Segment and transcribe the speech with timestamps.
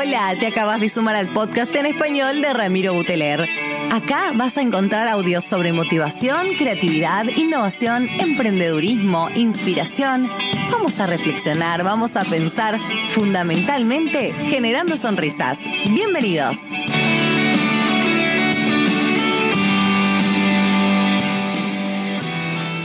[0.00, 3.48] Hola, te acabas de sumar al podcast en español de Ramiro Buteler.
[3.90, 10.28] Acá vas a encontrar audios sobre motivación, creatividad, innovación, emprendedurismo, inspiración.
[10.70, 15.64] Vamos a reflexionar, vamos a pensar, fundamentalmente generando sonrisas.
[15.90, 16.58] Bienvenidos.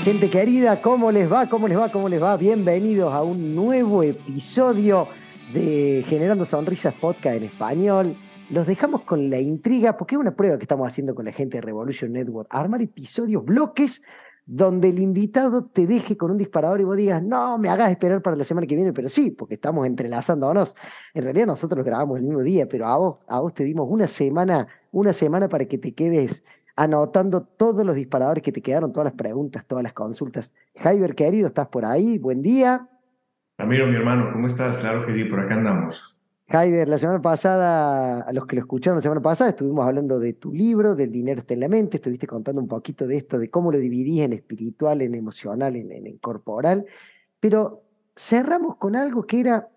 [0.04, 1.48] Gente querida, ¿cómo les va?
[1.48, 1.92] ¿Cómo les va?
[1.92, 2.36] ¿Cómo les va?
[2.38, 5.08] Bienvenidos a un nuevo episodio
[5.54, 8.16] de Generando Sonrisas Podcast en español.
[8.50, 11.58] Los dejamos con la intriga, porque es una prueba que estamos haciendo con la gente
[11.58, 14.02] de Revolution Network, armar episodios, bloques,
[14.48, 18.22] donde el invitado te deje con un disparador y vos digas, no, me hagas esperar
[18.22, 20.76] para la semana que viene, pero sí, porque estamos entrelazándonos.
[21.14, 23.88] En realidad nosotros lo grabamos el mismo día, pero a vos, a vos te dimos
[23.90, 26.44] una semana, una semana para que te quedes
[26.76, 30.54] anotando todos los disparadores que te quedaron, todas las preguntas, todas las consultas.
[30.76, 32.18] Jaiber, querido, ¿estás por ahí?
[32.18, 32.90] Buen día.
[33.64, 34.78] Ramiro, mi hermano, ¿cómo estás?
[34.78, 36.18] Claro que sí, por acá andamos.
[36.50, 40.34] Jaiber, la semana pasada, a los que lo escucharon la semana pasada, estuvimos hablando de
[40.34, 43.50] tu libro, del dinero está en la mente, estuviste contando un poquito de esto, de
[43.50, 46.86] cómo lo dividís en espiritual, en emocional, en, en, corporal,
[47.40, 47.84] pero
[48.18, 49.70] cerramos con algo que era,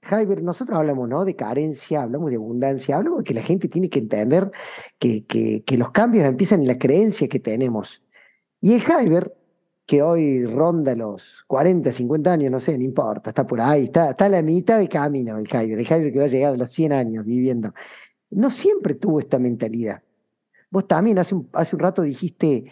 [0.00, 1.26] Jaiber, nosotros hablamos ¿no?
[1.26, 4.50] de carencia, hablamos de abundancia, hablamos de que la gente tiene que entender
[4.98, 8.02] que, que, que los cambios empiezan en la creencia que tenemos.
[8.62, 9.34] Y el Jaiber,
[9.86, 14.10] que hoy ronda los 40, 50 años, no sé, no importa, está por ahí, está,
[14.10, 16.56] está a la mitad de camino el Javier, el Javier que va a llegar a
[16.56, 17.74] los 100 años viviendo.
[18.30, 20.02] No siempre tuvo esta mentalidad.
[20.70, 22.64] Vos también hace un, hace un rato dijiste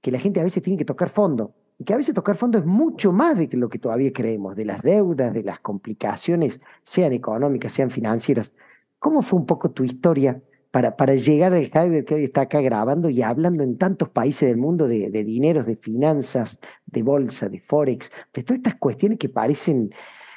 [0.00, 2.58] que la gente a veces tiene que tocar fondo, y que a veces tocar fondo
[2.58, 7.12] es mucho más de lo que todavía creemos, de las deudas, de las complicaciones, sean
[7.12, 8.54] económicas, sean financieras.
[8.98, 10.40] ¿Cómo fue un poco tu historia
[10.76, 14.46] para, para llegar al Javier que hoy está acá grabando y hablando en tantos países
[14.46, 19.18] del mundo de, de dineros, de finanzas, de bolsa, de forex, de todas estas cuestiones
[19.18, 19.90] que parecen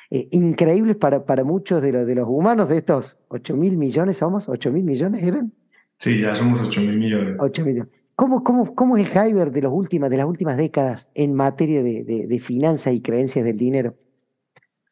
[0.10, 4.48] eh, increíbles para, para muchos de, de los humanos, de estos 8 mil millones, ¿somos?
[4.48, 5.52] ¿8 mil millones eran?
[5.98, 7.36] Sí, ya somos 8 mil millones.
[7.38, 7.92] 8 millones.
[8.16, 11.84] ¿Cómo, cómo, ¿Cómo es el Javier de, los últimas, de las últimas décadas en materia
[11.84, 13.96] de, de, de finanzas y creencias del dinero?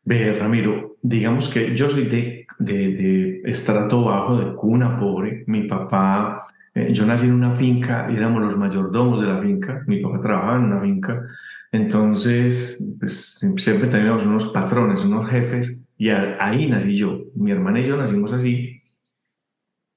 [0.07, 5.43] Ve, Ramiro, digamos que yo soy de, de, de estrato bajo, de cuna pobre.
[5.47, 9.83] Mi papá, eh, yo nací en una finca éramos los mayordomos de la finca.
[9.85, 11.27] Mi papá trabajaba en una finca.
[11.73, 17.23] Entonces, pues, siempre teníamos unos patrones, unos jefes, y ahí nací yo.
[17.35, 18.76] Mi hermana y yo nacimos así.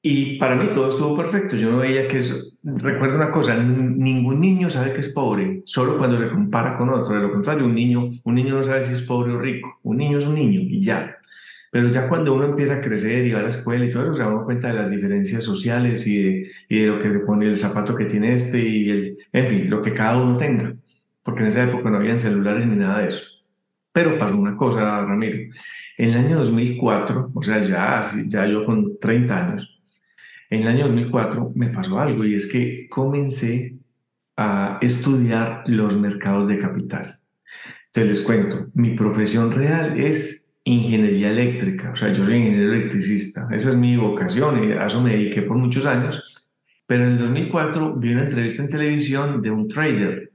[0.03, 1.57] Y para mí todo estuvo perfecto.
[1.57, 2.37] Yo no veía que eso.
[2.63, 7.15] Recuerdo una cosa: ningún niño sabe que es pobre, solo cuando se compara con otro.
[7.15, 9.79] De lo contrario, un niño, un niño no sabe si es pobre o rico.
[9.83, 11.17] Un niño es un niño y ya.
[11.71, 14.15] Pero ya cuando uno empieza a crecer y va a la escuela y todo eso,
[14.15, 17.47] se da cuenta de las diferencias sociales y de, y de lo que le pone
[17.47, 20.75] el zapato que tiene este y el, en fin, lo que cada uno tenga.
[21.23, 23.25] Porque en esa época no habían celulares ni nada de eso.
[23.93, 25.39] Pero pasó una cosa, Ramiro.
[25.99, 29.80] En el año 2004, o sea, ya, ya yo con 30 años,
[30.51, 33.77] en el año 2004 me pasó algo y es que comencé
[34.37, 37.21] a estudiar los mercados de capital.
[37.87, 43.49] Entonces les cuento, mi profesión real es ingeniería eléctrica, o sea, yo soy ingeniero electricista,
[43.53, 46.23] esa es mi vocación y a eso me dediqué por muchos años,
[46.87, 50.33] pero en el 2004 vi una entrevista en televisión de un trader.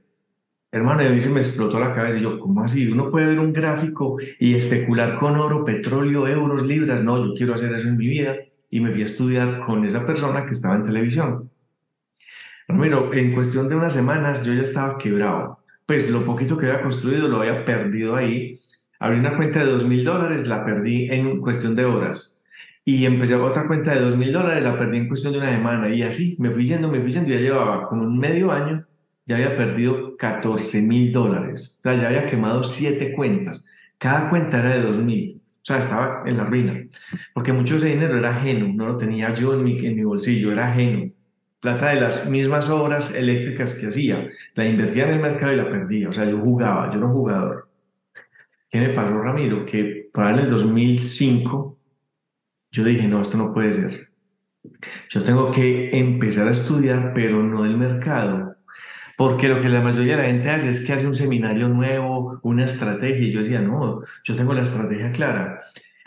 [0.72, 2.90] Hermano, se me explotó la cabeza y yo, ¿cómo así?
[2.90, 7.02] ¿Uno puede ver un gráfico y especular con oro, petróleo, euros, libras?
[7.02, 8.36] No, yo quiero hacer eso en mi vida
[8.70, 11.50] y me fui a estudiar con esa persona que estaba en televisión.
[12.68, 15.60] Ramiro, en cuestión de unas semanas yo ya estaba quebrado.
[15.86, 18.60] Pues lo poquito que había construido lo había perdido ahí.
[18.98, 22.44] Abrí una cuenta de dos mil dólares, la perdí en cuestión de horas.
[22.84, 25.88] Y empecé otra cuenta de dos mil dólares, la perdí en cuestión de una semana.
[25.88, 27.30] Y así me fui yendo, me fui yendo.
[27.30, 28.84] Ya llevaba como un medio año,
[29.26, 31.78] ya había perdido 14 mil dólares.
[31.78, 33.66] O sea, ya había quemado siete cuentas.
[33.98, 35.35] Cada cuenta era de dos mil.
[35.66, 36.86] O sea, estaba en la ruina,
[37.34, 40.52] porque mucho ese dinero era ajeno, no lo tenía yo en mi, en mi bolsillo,
[40.52, 41.10] era ajeno.
[41.58, 45.68] Plata de las mismas obras eléctricas que hacía, la invertía en el mercado y la
[45.68, 46.08] perdía.
[46.08, 47.68] O sea, yo jugaba, yo era un jugador.
[48.70, 49.66] ¿Qué me pasó, Ramiro?
[49.66, 51.76] Que para el 2005
[52.70, 54.10] yo dije, no, esto no puede ser.
[55.08, 58.55] Yo tengo que empezar a estudiar, pero no el mercado,
[59.16, 62.38] porque lo que la mayoría de la gente hace es que hace un seminario nuevo,
[62.42, 65.62] una estrategia, y yo decía, no, yo tengo la estrategia clara.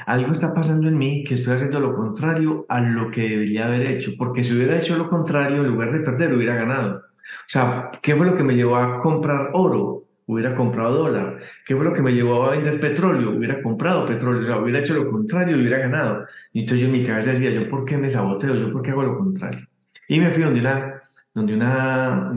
[0.05, 3.87] Algo está pasando en mí que estoy haciendo lo contrario a lo que debería haber
[3.87, 6.97] hecho, porque si hubiera hecho lo contrario, en lugar de perder, hubiera ganado.
[6.97, 10.05] O sea, ¿qué fue lo que me llevó a comprar oro?
[10.25, 11.39] Hubiera comprado dólar.
[11.65, 13.31] ¿Qué fue lo que me llevó a vender petróleo?
[13.31, 14.43] Hubiera comprado petróleo.
[14.43, 16.25] O sea, hubiera hecho lo contrario, hubiera ganado.
[16.53, 18.53] Y entonces yo en mi cabeza decía, ¿yo por qué me saboteo?
[18.53, 19.67] ¿Yo por qué hago lo contrario?
[20.07, 20.98] Y me fui donde una,
[21.39, 22.31] donde una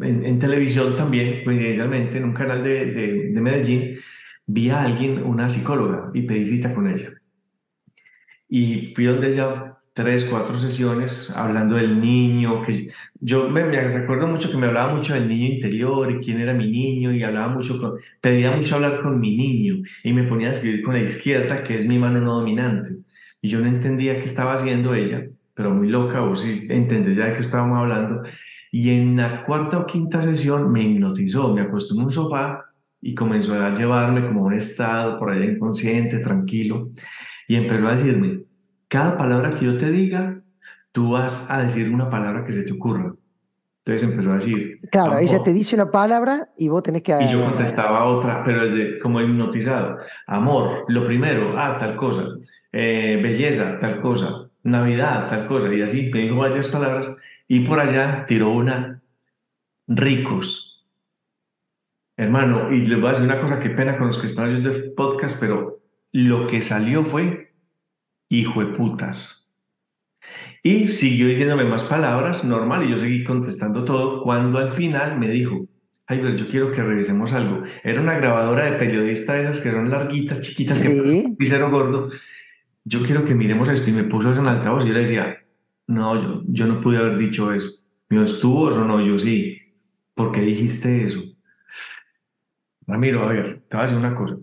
[0.00, 3.98] en, en, televisión también, coincidencialmente, en un canal de, de, de, Medellín,
[4.46, 7.10] vi a alguien, una psicóloga, y pedí cita con ella.
[8.48, 12.88] y fui donde ella tres, cuatro sesiones hablando del niño, que
[13.20, 16.70] yo me, recuerdo mucho que me hablaba mucho del niño interior y quién era mi
[16.70, 20.52] niño y hablaba mucho, con, pedía mucho hablar con mi niño y me ponía a
[20.52, 22.96] escribir con la izquierda, que es mi mano no dominante.
[23.42, 25.26] Y yo no entendía qué estaba haciendo ella,
[25.62, 28.22] pero muy loca, vos sí entendés ya de qué estábamos hablando.
[28.72, 32.64] Y en la cuarta o quinta sesión me hipnotizó, me acostó en un sofá
[33.00, 36.90] y comenzó a llevarme como a un estado por allá inconsciente, tranquilo,
[37.46, 38.40] y empezó a decirme,
[38.88, 40.40] cada palabra que yo te diga,
[40.90, 43.14] tú vas a decir una palabra que se te ocurra.
[43.84, 44.80] Entonces empezó a decir.
[44.90, 47.16] Claro, ella te dice una palabra y vos tenés que.
[47.20, 49.98] Y yo contestaba otra, pero de como hipnotizado.
[50.26, 52.24] Amor, lo primero, ah, tal cosa.
[52.72, 54.41] Eh, belleza, tal cosa.
[54.62, 55.72] Navidad, tal cosa.
[55.72, 57.16] Y así me dijo varias palabras
[57.48, 59.02] y por allá tiró una,
[59.86, 60.86] ricos.
[62.16, 64.70] Hermano, y les voy a decir una cosa, qué pena con los que están oyendo
[64.70, 65.80] el podcast, pero
[66.12, 67.54] lo que salió fue
[68.28, 69.56] hijo de putas.
[70.62, 75.28] Y siguió diciéndome más palabras, normal, y yo seguí contestando todo, cuando al final me
[75.28, 75.66] dijo,
[76.06, 77.64] ay, pero yo quiero que revisemos algo.
[77.82, 81.36] Era una grabadora de periodista de esas que eran larguitas, chiquitas, ¿Sí?
[81.38, 82.10] que gordo.
[82.84, 85.38] Yo quiero que miremos esto, y me puso eso en altavoz, y yo le decía,
[85.86, 87.68] no, yo, yo no pude haber dicho eso.
[88.08, 89.00] ¿Mío estuvo o no?
[89.04, 89.58] Yo sí.
[90.14, 91.22] ¿Por qué dijiste eso?
[92.86, 94.36] Ramiro, a ver, te voy a decir una cosa.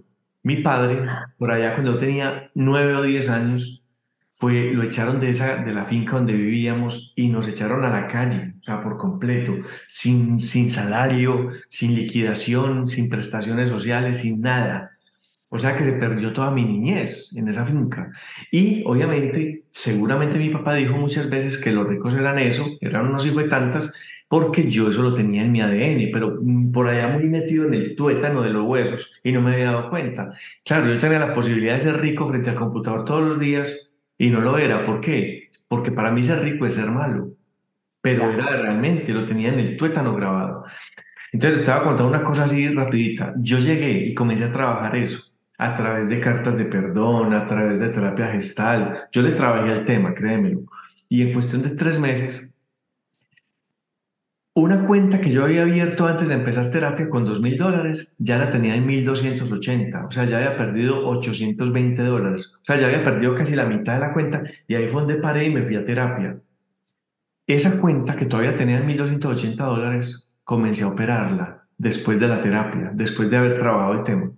[0.44, 1.06] Mi padre,
[1.38, 3.83] por allá cuando tenía nueve o diez años,
[4.31, 8.07] fue, lo echaron de, esa, de la finca donde vivíamos y nos echaron a la
[8.07, 9.53] calle, o sea, por completo,
[9.86, 14.91] sin, sin salario, sin liquidación, sin prestaciones sociales, sin nada.
[15.51, 18.12] O sea que se perdió toda mi niñez en esa finca.
[18.51, 23.25] Y obviamente, seguramente mi papá dijo muchas veces que los ricos eran eso, eran unos
[23.25, 23.92] hijos de tantas,
[24.28, 27.74] porque yo eso lo tenía en mi ADN, pero mm, por allá muy metido en
[27.74, 30.34] el tuétano de los huesos y no me había dado cuenta.
[30.63, 34.30] Claro, yo tenía la posibilidad de ser rico frente al computador todos los días y
[34.30, 34.86] no lo era.
[34.86, 35.50] ¿Por qué?
[35.68, 37.31] Porque para mí ser rico es ser malo,
[38.01, 40.66] pero era realmente, lo tenía en el tuétano grabado.
[41.31, 43.34] Entonces, estaba contando una cosa así rapidita.
[43.38, 45.29] Yo llegué y comencé a trabajar eso
[45.60, 49.08] a través de cartas de perdón, a través de terapia gestal.
[49.12, 50.62] Yo le trabajé al tema, créemelo.
[51.10, 52.56] Y en cuestión de tres meses,
[54.54, 58.38] una cuenta que yo había abierto antes de empezar terapia con dos mil dólares, ya
[58.38, 60.06] la tenía en 1280.
[60.06, 62.54] O sea, ya había perdido 820 dólares.
[62.56, 65.16] O sea, ya había perdido casi la mitad de la cuenta y ahí fue donde
[65.16, 66.40] paré y me fui a terapia.
[67.48, 72.92] Esa cuenta que todavía tenía en 1280 dólares, comencé a operarla después de la terapia,
[72.94, 74.32] después de haber trabajado el tema.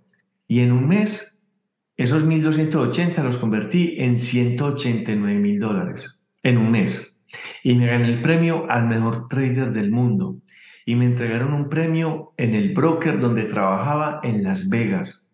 [0.52, 1.48] Y en un mes,
[1.96, 6.26] esos 1.280 los convertí en 189 mil dólares.
[6.44, 7.22] En un mes.
[7.64, 10.42] Y me gané el premio al mejor trader del mundo.
[10.86, 15.30] Y me entregaron un premio en el broker donde trabajaba en Las Vegas.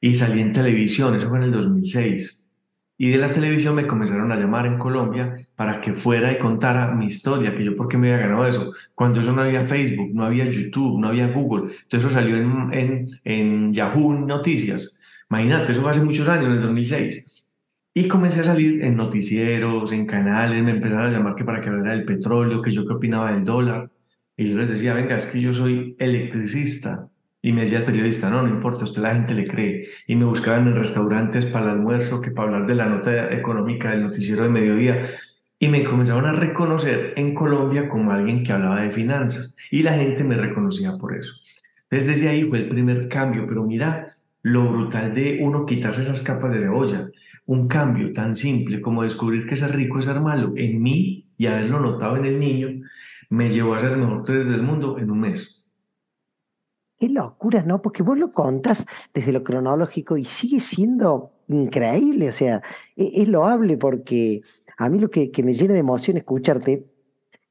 [0.00, 2.43] Y salí en televisión, eso fue en el 2006.
[2.96, 6.94] Y de la televisión me comenzaron a llamar en Colombia para que fuera y contara
[6.94, 8.72] mi historia, que yo por qué me había ganado eso.
[8.94, 11.72] Cuando eso no había Facebook, no había YouTube, no había Google.
[11.72, 15.02] Entonces eso salió en, en, en Yahoo Noticias.
[15.28, 17.34] Imagínate, eso fue hace muchos años, en el 2006.
[17.96, 21.68] Y comencé a salir en noticieros, en canales, me empezaron a llamar que para que
[21.68, 23.90] hablara del petróleo, que yo qué opinaba del dólar.
[24.36, 27.08] Y yo les decía, venga, es que yo soy electricista.
[27.44, 29.86] Y me decía el periodista, no, no importa, usted la gente le cree.
[30.06, 33.90] Y me buscaban en restaurantes para el almuerzo, que para hablar de la nota económica
[33.90, 35.10] del noticiero de mediodía.
[35.58, 39.58] Y me comenzaron a reconocer en Colombia como alguien que hablaba de finanzas.
[39.70, 41.34] Y la gente me reconocía por eso.
[41.90, 43.44] Entonces desde ahí fue el primer cambio.
[43.46, 47.10] Pero mira lo brutal de uno quitarse esas capas de cebolla.
[47.44, 51.44] Un cambio tan simple como descubrir que ser rico es ser malo en mí y
[51.44, 52.68] haberlo notado en el niño
[53.28, 55.63] me llevó a ser el mejor trader del mundo en un mes.
[56.98, 57.82] Qué locura, ¿no?
[57.82, 62.62] Porque vos lo contas desde lo cronológico y sigue siendo increíble, o sea,
[62.96, 64.42] e-, es, loable porque
[64.78, 66.86] a mí lo que, me llena de emoción escucharte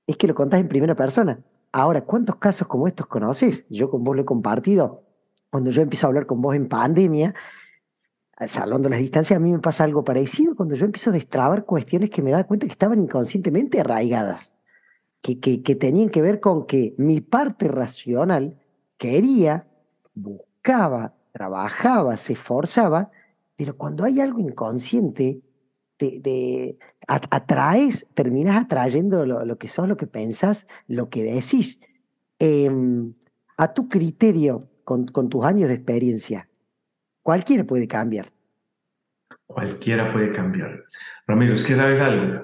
[0.07, 1.39] es que lo contás en primera persona.
[1.71, 3.65] Ahora, ¿cuántos casos como estos conoces?
[3.69, 5.03] Yo con vos lo he compartido.
[5.49, 7.33] Cuando yo empiezo a hablar con vos en pandemia,
[8.47, 12.09] salvando las distancias, a mí me pasa algo parecido cuando yo empiezo a destrabar cuestiones
[12.09, 14.55] que me da cuenta que estaban inconscientemente arraigadas,
[15.21, 18.62] que, que tenían que ver con que mi parte racional
[19.03, 19.67] quería,
[20.13, 23.11] buscaba, trabajaba, se esforzaba,
[23.57, 25.41] pero cuando hay algo inconsciente,
[25.97, 31.81] te, atraes, terminas atrayendo lo, que sos, lo que pensás, lo que decís.
[32.39, 33.13] Em,
[33.57, 36.47] a tu criterio, con, con tus años de experiencia,
[37.21, 38.31] cualquiera puede cambiar.
[39.45, 40.81] Cualquiera puede cambiar.
[41.27, 42.43] Ramiro, es que sabes algo.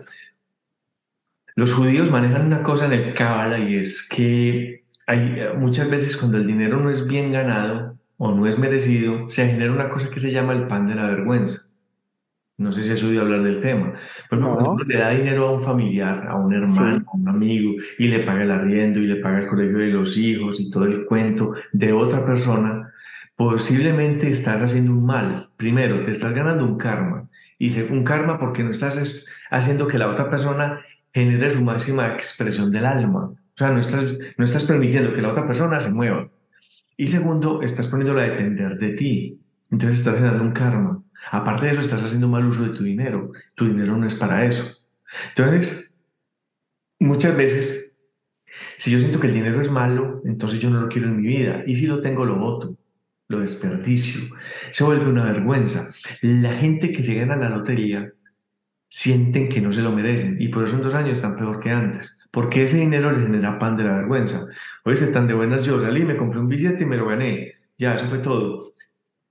[1.56, 6.16] Los judíos manejan una cosa en el Kabbalah y es que hay, eh, muchas veces
[6.16, 10.12] cuando el dinero no es bien ganado o no es merecido, se genera una cosa
[10.12, 11.58] que se llama el pan de la vergüenza.
[12.58, 13.94] No sé si has oído hablar del tema.
[14.30, 17.72] Pero cuando uno le da dinero a un familiar, a un hermano, a un amigo,
[17.98, 20.84] y le paga el arriendo y le paga el colegio de los hijos y todo
[20.84, 22.94] el cuento de otra persona,
[23.36, 25.50] posiblemente estás haciendo un mal.
[25.58, 27.30] Primero, te estás ganando un karma.
[27.58, 30.82] Y un karma porque no estás haciendo que la otra persona
[31.14, 33.34] genere su máxima expresión del alma.
[33.60, 36.30] O sea, no estás, no estás permitiendo que la otra persona se mueva.
[36.96, 39.38] Y segundo, estás poniéndola a depender de ti.
[39.70, 41.04] Entonces estás generando un karma.
[41.30, 43.34] Aparte de eso, estás haciendo mal uso de tu dinero.
[43.56, 44.66] Tu dinero no es para eso.
[45.36, 46.02] Entonces,
[47.00, 48.02] muchas veces,
[48.78, 51.28] si yo siento que el dinero es malo, entonces yo no lo quiero en mi
[51.28, 51.62] vida.
[51.66, 52.78] Y si lo tengo, lo voto,
[53.28, 54.22] lo desperdicio.
[54.72, 55.92] Se vuelve una vergüenza.
[56.22, 58.14] La gente que se gana la lotería
[58.90, 61.72] sienten que no se lo merecen y por eso en dos años están peor que
[61.72, 62.20] antes.
[62.32, 64.46] Porque ese dinero les genera pan de la vergüenza.
[64.84, 67.54] Oye, tan de buenas yo salí, me compré un billete y me lo gané.
[67.78, 68.74] Ya, eso fue todo.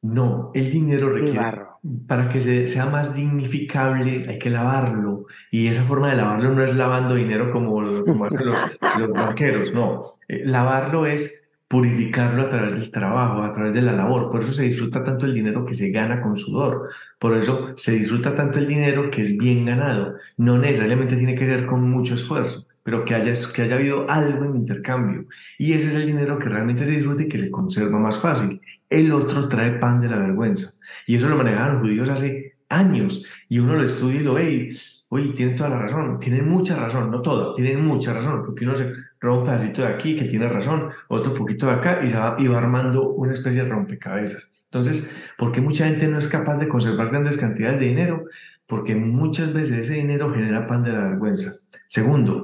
[0.01, 1.63] No, el dinero requiere,
[2.07, 5.27] para que sea más dignificable, hay que lavarlo.
[5.51, 7.73] Y esa forma de lavarlo no es lavando dinero como,
[8.05, 10.15] como los, los banqueros, no.
[10.29, 14.31] Eh, lavarlo es purificarlo a través del trabajo, a través de la labor.
[14.31, 16.91] Por eso se disfruta tanto el dinero que se gana con sudor.
[17.19, 20.15] Por eso se disfruta tanto el dinero que es bien ganado.
[20.39, 24.47] No necesariamente tiene que ser con mucho esfuerzo pero que haya, que haya habido algo
[24.47, 25.27] en intercambio.
[25.59, 28.63] Y ese es el dinero que realmente se disfruta y que se conserva más fácil.
[28.89, 30.71] El otro trae pan de la vergüenza.
[31.07, 33.27] Y eso lo manejaban los judíos hace años.
[33.51, 34.69] Y uno lo estudia y lo ve y,
[35.11, 36.19] oye, tienen toda la razón.
[36.19, 38.43] Tienen mucha razón, no toda, tienen mucha razón.
[38.47, 42.01] Porque uno se roba un pedacito de aquí que tiene razón, otro poquito de acá
[42.03, 44.51] y, se va, y va armando una especie de rompecabezas.
[44.65, 48.25] Entonces, ¿por qué mucha gente no es capaz de conservar grandes cantidades de dinero?
[48.67, 51.53] Porque muchas veces ese dinero genera pan de la vergüenza.
[51.87, 52.43] Segundo,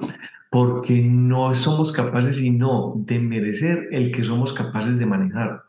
[0.50, 5.64] porque no somos capaces sino de merecer el que somos capaces de manejar.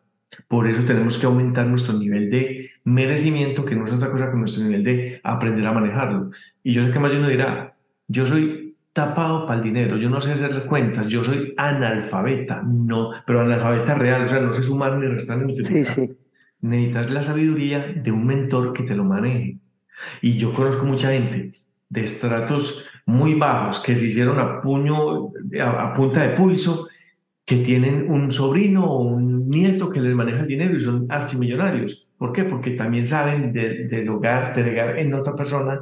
[0.48, 4.38] Por eso tenemos que aumentar nuestro nivel de merecimiento, que no es otra cosa que
[4.38, 6.32] nuestro nivel de aprender a manejarlo.
[6.64, 7.76] Y yo sé que más uno dirá,
[8.08, 8.65] yo soy
[8.96, 13.94] tapado para el dinero, yo no sé hacer cuentas, yo soy analfabeta, no, pero analfabeta
[13.94, 15.94] real, o sea, no sé sumar ni restar ni multiplicar.
[15.94, 16.18] Sí, sí.
[16.62, 19.58] Necesitas la sabiduría de un mentor que te lo maneje.
[20.22, 21.52] Y yo conozco mucha gente
[21.90, 26.88] de estratos muy bajos que se hicieron a puño, a, punta de pulso,
[27.44, 32.08] que tienen un sobrino o un nieto que les maneja el dinero y son archimillonarios.
[32.18, 32.46] ¿Por qué?
[32.46, 35.82] Porque también saben de, de lograr, delegar en otra persona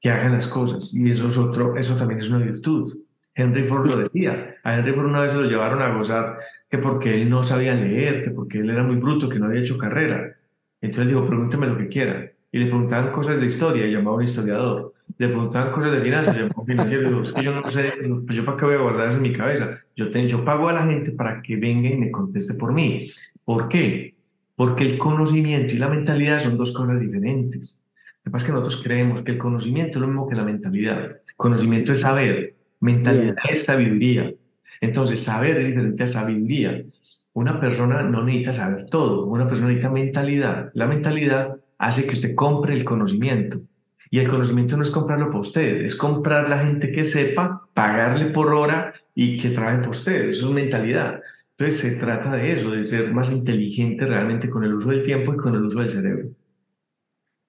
[0.00, 0.94] que hagan las cosas.
[0.94, 2.98] Y eso, es otro, eso también es una virtud.
[3.34, 4.56] Henry Ford lo decía.
[4.64, 6.38] A Henry Ford una vez se lo llevaron a gozar
[6.70, 9.60] que porque él no sabía leer, que porque él era muy bruto, que no había
[9.60, 10.36] hecho carrera.
[10.80, 12.30] Entonces dijo, pregúnteme lo que quiera.
[12.50, 16.00] Y le preguntaban cosas de historia y llamaba a un historiador le preguntaban cosas de
[16.00, 17.92] finanzas, yo como financiero, es que yo no sé,
[18.24, 19.78] pues yo para qué voy a guardar eso en mi cabeza.
[19.96, 23.10] Yo, te, yo pago a la gente para que venga y me conteste por mí.
[23.44, 24.14] ¿Por qué?
[24.54, 27.82] Porque el conocimiento y la mentalidad son dos cosas diferentes.
[28.28, 31.16] Que pasa es que nosotros creemos que el conocimiento es lo mismo que la mentalidad.
[31.38, 34.34] Conocimiento es saber, mentalidad es sabiduría.
[34.82, 36.84] Entonces, saber es diferente a sabiduría.
[37.32, 40.70] Una persona no necesita saber todo, una persona necesita mentalidad.
[40.74, 43.62] La mentalidad hace que usted compre el conocimiento.
[44.10, 48.26] Y el conocimiento no es comprarlo por usted, es comprar la gente que sepa, pagarle
[48.26, 50.28] por hora y que trabaje por usted.
[50.28, 51.22] Eso es mentalidad.
[51.56, 55.32] Entonces se trata de eso, de ser más inteligente realmente con el uso del tiempo
[55.32, 56.28] y con el uso del cerebro.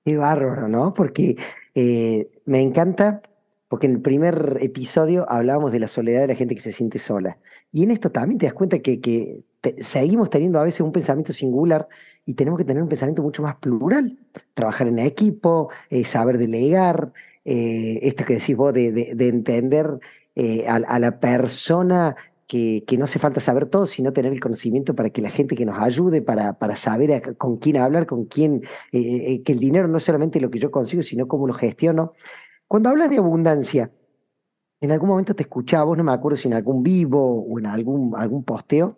[0.06, 0.94] Qué bárbaro, ¿no?
[0.94, 1.36] Porque
[1.76, 3.22] eh, me encanta,
[3.68, 7.00] porque en el primer episodio hablábamos de la soledad de la gente que se siente
[7.00, 7.38] sola.
[7.72, 9.44] Y en esto también te das cuenta que,
[9.82, 11.88] seguimos teniendo a veces un pensamiento singular
[12.26, 14.18] y tenemos que tener un pensamiento mucho más plural,
[14.54, 17.12] trabajar en equipo, eh, saber delegar,
[17.44, 20.00] eh, esto que decís vos de, entender
[20.68, 22.16] a, la persona
[22.50, 25.68] que, no hace falta saber todo, sino tener el conocimiento para que la gente que
[25.68, 30.04] nos ayude, para, para saber con quién hablar, con quién, que el dinero no es
[30.04, 32.14] solamente lo que yo consigo, sino cómo lo gestiono.
[32.68, 33.92] Cuando hablas de abundancia,
[34.82, 37.68] en algún momento te escuchaba, vos no me acuerdo si en algún vivo o en
[37.68, 38.98] algún, algún posteo,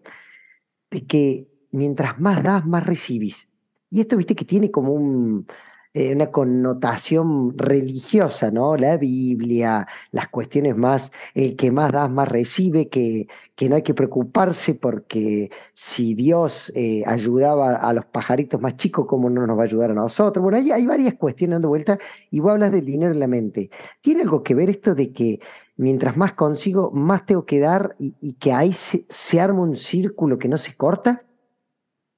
[0.90, 3.50] de que mientras más das, más recibís.
[3.90, 5.46] Y esto, viste, que tiene como un,
[5.94, 8.78] eh, una connotación religiosa, ¿no?
[8.78, 13.82] La Biblia, las cuestiones más, el que más das, más recibe, que, que no hay
[13.84, 19.58] que preocuparse porque si Dios eh, ayudaba a los pajaritos más chicos, ¿cómo no nos
[19.58, 20.42] va a ayudar a nosotros?
[20.42, 21.98] Bueno, hay, hay varias cuestiones dando vuelta
[22.30, 23.70] y vos hablas del dinero en la mente.
[24.02, 25.40] ¿Tiene algo que ver esto de que
[25.82, 30.48] mientras más consigo, más tengo que dar y, que ahí se, arma un círculo que
[30.48, 31.26] no se corta?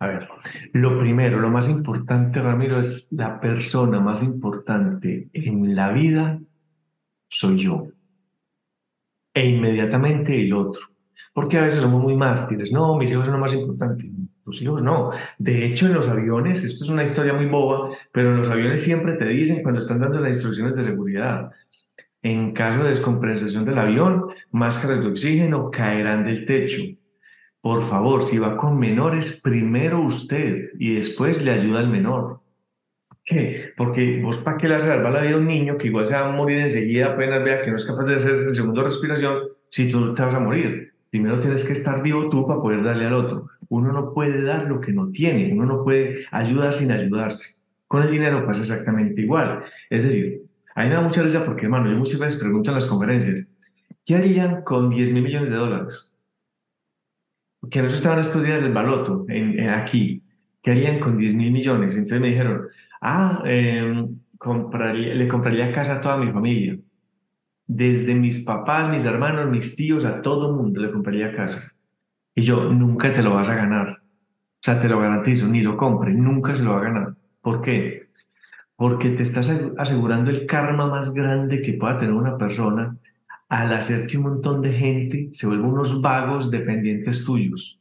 [0.03, 0.27] A ver,
[0.74, 6.41] lo primero, lo más importante, Ramiro, es la persona más importante en la vida
[7.29, 7.88] soy yo.
[9.33, 10.81] E inmediatamente el otro.
[11.33, 12.69] Porque a veces somos muy mártires.
[12.69, 14.12] No, mis hijos son lo más importante.
[14.43, 15.12] tus hijos no.
[15.38, 18.83] De hecho, en los aviones, esto es una historia muy boba, pero en los aviones
[18.83, 21.50] siempre te dicen cuando están dando las instrucciones de seguridad,
[22.22, 26.83] en caso de descompensación del avión, máscaras de oxígeno caerán del techo.
[27.63, 32.41] Por favor, si va con menores, primero usted y después le ayuda al menor.
[33.24, 33.72] ¿Qué?
[33.77, 36.13] Porque vos para qué le vas a salvar la vida un niño que igual se
[36.13, 39.43] va a morir enseguida apenas vea que no es capaz de hacer el segundo respiración
[39.70, 40.91] si tú te vas a morir.
[41.10, 43.48] Primero tienes que estar vivo tú para poder darle al otro.
[43.70, 47.63] Uno no puede dar lo que no tiene, uno no puede ayudar sin ayudarse.
[47.88, 49.63] Con el dinero pasa exactamente igual.
[49.89, 50.41] Es decir,
[50.75, 53.50] a mí me da mucha risa porque, hermano, yo muchas veces pregunto en las conferencias,
[54.05, 56.12] ¿qué harían con 10 mil millones de dólares?
[57.70, 60.22] Que no estaban estudiando el baloto en, aquí.
[60.62, 61.96] ¿Qué harían con 10 mil millones?
[61.96, 62.67] Entonces me dijeron,
[63.01, 64.17] ah, em,
[64.93, 66.77] le compraría casa a toda mi familia.
[67.65, 71.74] Desde mis papás, mis hermanos, mis tíos, a todo el mundo le compraría casa.
[72.36, 73.89] Y yo, nunca te lo vas a ganar.
[73.89, 77.15] O sea, te lo garantizo, ni lo compre, nunca se lo va a ganar.
[77.41, 78.03] ¿Por qué?
[78.75, 82.98] porque te estás asegurando el karma más grande que pueda tener una persona
[83.53, 87.79] al hacer que un montón de gente se vuelva unos vagos dependientes tuyos.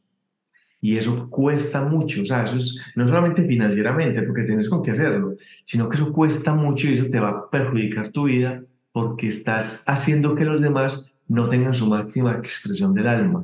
[0.79, 4.91] Y eso cuesta mucho, o sea, eso es no solamente financieramente, porque tienes con qué
[4.91, 8.61] hacerlo, sino que eso cuesta mucho y eso te va a perjudicar tu vida
[8.91, 13.43] porque estás haciendo que los demás no tengan su máxima expresión del alma.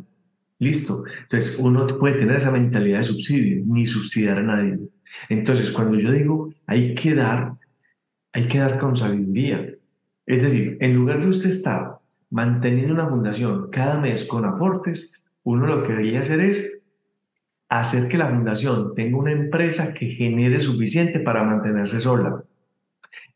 [0.59, 1.05] Listo.
[1.23, 4.77] Entonces, uno puede tener esa mentalidad de subsidio, ni subsidiar a nadie.
[5.29, 7.53] Entonces, cuando yo digo hay que dar,
[8.33, 9.67] hay que dar con sabiduría.
[10.27, 11.98] Es decir, en lugar de usted estar
[12.29, 16.85] manteniendo una fundación cada mes con aportes, uno lo que debería hacer es
[17.69, 22.43] hacer que la fundación tenga una empresa que genere suficiente para mantenerse sola.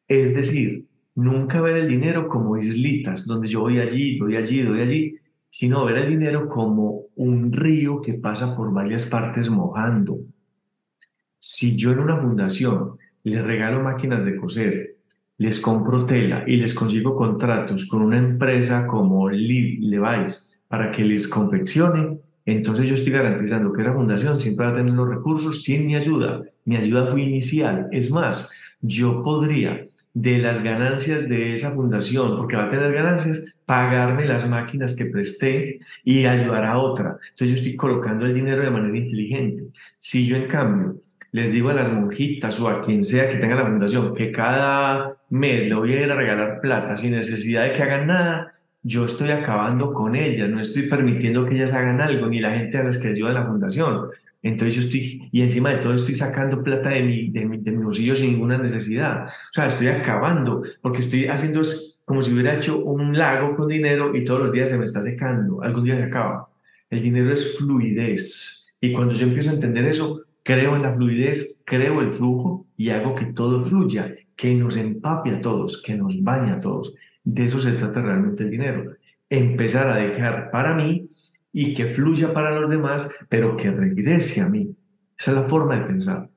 [0.07, 0.85] Es decir,
[1.15, 5.15] nunca ver el dinero como islitas, donde yo voy allí, voy allí, voy allí,
[5.49, 10.17] sino ver el dinero como un río que pasa por varias partes mojando.
[11.39, 14.92] Si yo en una fundación les regalo máquinas de coser,
[15.43, 21.27] les compro tela y les consigo contratos con una empresa como Levi's para que les
[21.27, 25.85] confeccione, entonces yo estoy garantizando que esa fundación siempre va a tener los recursos sin
[25.85, 26.41] mi ayuda.
[26.63, 27.89] Mi ayuda fue inicial.
[27.91, 33.43] Es más, yo podría de las ganancias de esa fundación, porque va a tener ganancias,
[33.65, 37.17] pagarme las máquinas que presté y ayudar a otra.
[37.31, 39.63] Entonces yo estoy colocando el dinero de manera inteligente.
[39.99, 41.02] Si yo en cambio
[41.33, 45.17] les digo a las monjitas o a quien sea que tenga la fundación que cada
[45.29, 49.05] mes le voy a ir a regalar plata sin necesidad de que hagan nada, yo
[49.05, 52.83] estoy acabando con ellas, no estoy permitiendo que ellas hagan algo, ni la gente a
[52.83, 54.09] las que ayuda la fundación.
[54.43, 57.71] Entonces yo estoy, y encima de todo estoy sacando plata de mi, de mi, de
[57.71, 59.25] bolsillo sin ninguna necesidad.
[59.25, 61.61] O sea, estoy acabando, porque estoy haciendo
[62.05, 65.01] como si hubiera hecho un lago con dinero y todos los días se me está
[65.01, 66.49] secando, algún día se acaba.
[66.91, 68.75] El dinero es fluidez.
[68.81, 72.89] Y cuando yo empiezo a entender eso, creo en la fluidez, creo el flujo y
[72.89, 76.93] hago que todo fluya, que nos empape a todos, que nos bañe a todos.
[77.23, 78.93] De eso se trata realmente el dinero.
[79.29, 81.09] Empezar a dejar para mí
[81.51, 84.75] y que fluya para los demás, pero que regrese a mí.
[85.17, 86.29] Esa es la forma de pensar.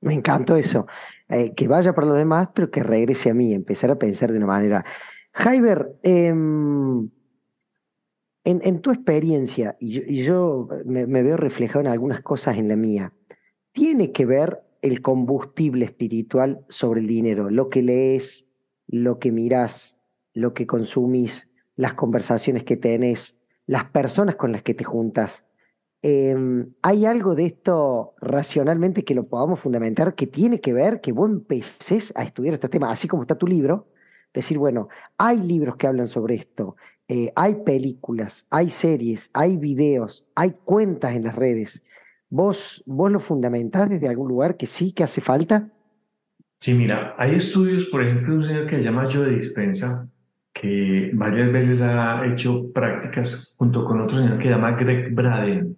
[0.00, 0.86] Me encantó eso.
[1.28, 3.52] Eh, que vaya para los demás, pero que regrese a mí.
[3.52, 4.84] Empezar a pensar de una manera.
[5.32, 7.08] Jaiber, em,
[8.44, 13.12] en, tu experiencia, y yo, me, veo reflejado en algunas cosas en la mía,
[13.72, 17.48] ¿tiene que ver el combustible espiritual sobre el dinero?
[17.48, 18.46] Lo que lees,
[18.86, 19.96] lo que mirás,
[20.34, 25.46] lo que consumís, las conversaciones que tenés, las personas con las que te juntas.
[26.02, 31.12] Em, ¿Hay algo de esto racionalmente que lo podamos fundamentar que tiene que ver que
[31.12, 33.88] vos empeces a estudiar estos temas, así como está tu libro?
[34.34, 36.76] Decir, bueno, hay libros que hablan sobre esto,
[37.08, 41.82] eh, hay películas, hay series, hay videos, hay cuentas en las redes.
[42.30, 45.70] ¿Vos, ¿Vos lo fundamentás desde algún lugar que sí, que hace falta?
[46.58, 50.08] Sí, mira, hay estudios, por ejemplo, un señor que se llama Joe Dispensa,
[50.54, 55.76] que varias veces ha hecho prácticas junto con otro señor que se llama Greg Braden.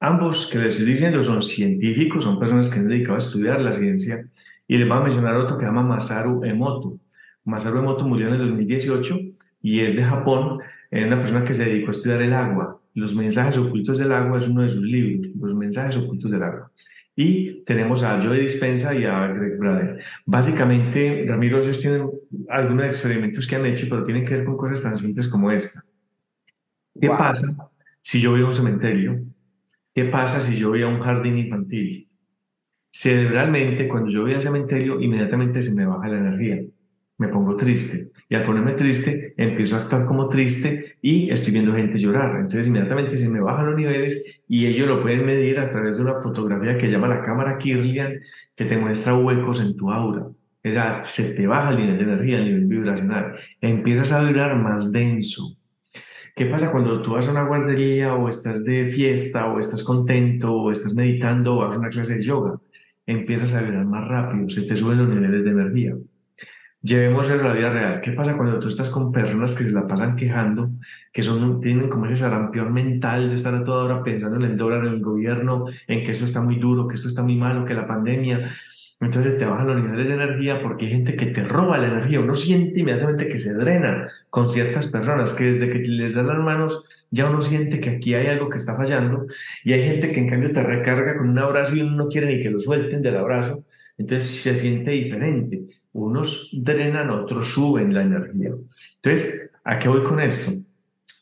[0.00, 3.72] Ambos, que les estoy diciendo, son científicos, son personas que han dedicado a estudiar la
[3.72, 4.28] ciencia.
[4.66, 6.98] Y les voy a mencionar otro que se llama Masaru Emoto.
[7.44, 9.18] Masaru Emoto murió en el 2018
[9.62, 12.80] y es de Japón, es una persona que se dedicó a estudiar el agua.
[12.94, 16.70] Los mensajes ocultos del agua es uno de sus libros, Los mensajes ocultos del agua.
[17.14, 19.98] Y tenemos a Joe Dispensa y a Greg Braden.
[20.24, 22.08] Básicamente, Ramiro, ellos tienen
[22.48, 25.80] algunos experimentos que han hecho, pero tienen que ver con cosas tan simples como esta.
[26.98, 27.70] ¿Qué pasa
[28.00, 29.22] si yo voy a un cementerio?
[29.94, 32.08] ¿Qué pasa si yo voy a un jardín infantil?
[32.90, 36.62] Cerebralmente, cuando yo voy al cementerio, inmediatamente se me baja la energía
[37.20, 38.10] me pongo triste.
[38.30, 42.36] Y al ponerme triste, empiezo a actuar como triste y estoy viendo gente llorar.
[42.36, 46.02] Entonces inmediatamente se me bajan los niveles y ellos lo pueden medir a través de
[46.02, 48.20] una fotografía que llama la cámara Kirlian,
[48.56, 50.22] que te muestra huecos en tu aura.
[50.22, 53.34] O sea, se te baja el nivel de energía, el nivel vibracional.
[53.60, 55.58] Empiezas a vibrar más denso.
[56.34, 60.54] ¿Qué pasa cuando tú vas a una guardería o estás de fiesta o estás contento
[60.54, 62.58] o estás meditando o vas a una clase de yoga?
[63.04, 65.94] Empiezas a vibrar más rápido, se te suben los niveles de energía.
[66.82, 68.00] Llevemos en la vida real.
[68.00, 70.70] ¿Qué pasa cuando tú estás con personas que se la pasan quejando,
[71.12, 74.56] que son, tienen como ese sarampión mental de estar a toda hora pensando en el
[74.56, 77.66] dólar, en el gobierno, en que esto está muy duro, que esto está muy malo,
[77.66, 78.50] que la pandemia?
[79.00, 82.20] Entonces te bajan los niveles de energía porque hay gente que te roba la energía.
[82.20, 86.38] Uno siente inmediatamente que se drena con ciertas personas, que desde que les das las
[86.38, 89.26] manos ya uno siente que aquí hay algo que está fallando.
[89.64, 92.26] Y hay gente que en cambio te recarga con un abrazo y uno no quiere
[92.26, 93.64] ni que lo suelten del abrazo.
[93.98, 95.79] Entonces se siente diferente.
[95.92, 98.50] Unos drenan, otros suben la energía.
[98.96, 100.52] Entonces, ¿a qué voy con esto?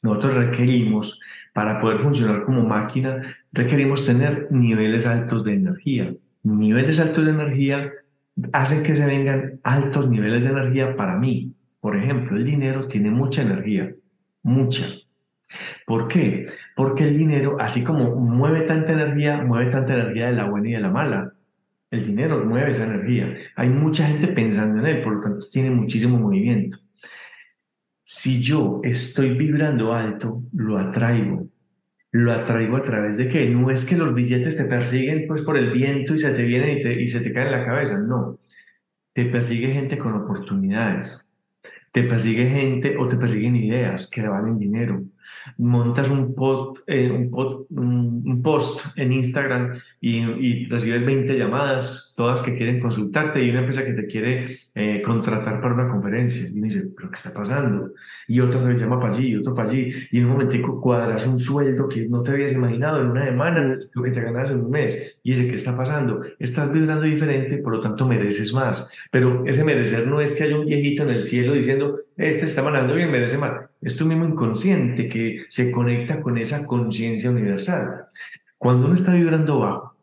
[0.02, 1.20] Nosotros requerimos,
[1.52, 6.14] para poder funcionar como máquina, requerimos tener niveles altos de energía.
[6.42, 7.92] Niveles altos de energía
[8.52, 11.54] hacen que se vengan altos niveles de energía para mí.
[11.80, 13.92] Por ejemplo, el dinero tiene mucha energía,
[14.42, 14.86] mucha.
[15.86, 16.46] ¿Por qué?
[16.76, 20.72] Porque el dinero, así como mueve tanta energía, mueve tanta energía de la buena y
[20.72, 21.32] de la mala.
[21.90, 23.34] El dinero mueve esa energía.
[23.56, 26.78] Hay mucha gente pensando en él, por lo tanto tiene muchísimo movimiento.
[28.02, 31.48] Si yo estoy vibrando alto, lo atraigo.
[32.10, 33.48] Lo atraigo a través de qué?
[33.48, 36.78] No es que los billetes te persiguen pues por el viento y se te vienen
[36.78, 38.38] y, y se te caen en la cabeza, no.
[39.12, 41.30] Te persigue gente con oportunidades.
[41.92, 45.02] Te persigue gente o te persiguen ideas que valen dinero
[45.56, 46.34] montas un,
[46.86, 53.60] eh, un, post en Instagram y, recibes 20 llamadas, todas que quieren consultarte y una
[53.60, 56.48] empresa que te quiere eh, contratar para una conferencia.
[56.48, 57.92] Y uno dice, ¿pero qué está pasando?
[58.26, 61.38] Y otra te llama para allí, otro para allí, y en un momentico cuadras un
[61.38, 64.70] sueldo que no te habías imaginado en una semana, lo que te ganas en un
[64.70, 65.17] mes.
[65.28, 66.22] Y dice, ¿qué está pasando?
[66.38, 68.88] Estás vibrando diferente, por lo tanto mereces más.
[69.10, 72.62] Pero ese merecer no es que haya un viejito en el cielo diciendo, este está
[72.62, 73.68] mandando bien, merece más.
[73.82, 78.06] Es tu mismo inconsciente que se conecta con esa conciencia universal.
[78.56, 79.96] Cuando uno está vibrando bajo,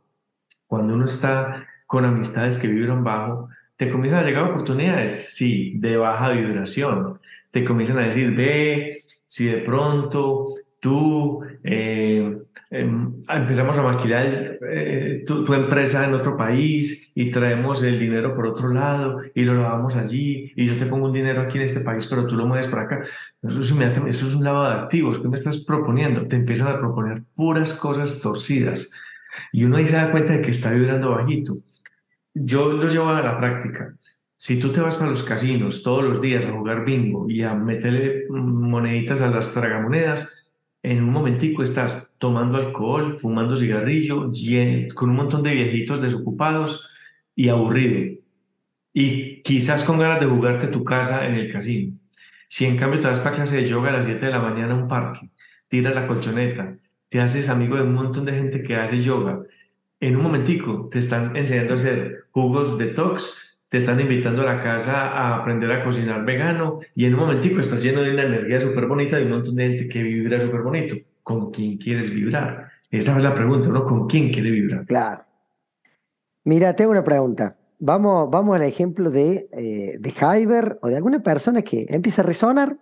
[0.67, 5.97] cuando uno está con amistades que vibran bajo, te comienzan a llegar oportunidades, sí, de
[5.97, 7.19] baja vibración.
[7.49, 10.53] Te comienzan a decir, ve, si de pronto
[10.85, 12.37] tú eh,
[12.69, 18.45] em, empezamos a maquilar eh, tu, empresa en otro país y traemos el dinero por
[18.45, 21.79] otro lado y lo lavamos allí y yo te pongo un dinero aquí en este
[21.79, 23.03] país, pero tú lo mueves para acá.
[23.41, 25.17] Eso es, eso es un lavado de activos.
[25.17, 26.27] ¿Qué me estás proponiendo?
[26.27, 28.91] Te empiezan a proponer puras cosas torcidas
[29.51, 31.55] y uno ahí se da cuenta de que está vibrando bajito.
[32.35, 33.95] Yo lo llevo a la práctica.
[34.37, 37.55] Si tú te vas para los casinos todos los días a jugar bingo y a
[37.55, 40.44] meterle moneditas a las tragamonedas,
[40.91, 44.31] en un momentico estás tomando alcohol, fumando cigarrillo,
[44.93, 46.89] con un montón de viejitos desocupados
[47.35, 48.19] y aburrido.
[48.93, 51.97] Y quizás con ganas de jugarte tu casa en el casino.
[52.47, 54.73] Si en cambio te vas para clase de yoga a las 7 de la mañana
[54.73, 55.29] a un parque,
[55.67, 56.77] tiras la colchoneta,
[57.09, 59.41] te haces amigo de un montón de gente que hace yoga,
[59.99, 64.63] en un momentico te están enseñando a hacer jugos detox, te están invitando a la
[64.63, 68.61] casa a aprender a cocinar vegano y en un momentico estás lleno de una energía
[68.61, 70.95] súper bonita de un montón de gente que vibra súper bonito.
[71.23, 72.69] ¿Con quién quieres vibrar?
[72.89, 73.83] Esa es la pregunta, ¿no?
[73.83, 74.85] ¿Con quién quiere vibrar?
[74.85, 75.25] Claro.
[76.45, 77.57] Mira, tengo una pregunta.
[77.79, 82.25] Vamos, vamos al ejemplo de, eh, de Hyber o de alguna persona que empieza a
[82.25, 82.77] resonar,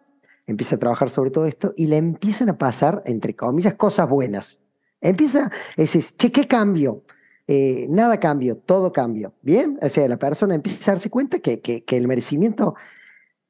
[0.45, 4.61] empieza a trabajar sobre todo esto y le empiezan a pasar, entre comillas, cosas buenas.
[5.01, 7.01] Empieza decir, che, ¿qué cambio?
[7.47, 9.33] Eh, nada cambio, todo cambio.
[9.41, 12.75] Bien, o sea, la persona empieza a darse cuenta que, que, el merecimiento,